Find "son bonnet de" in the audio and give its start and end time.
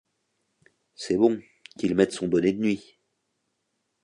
2.11-2.57